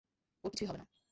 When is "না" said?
0.79-0.85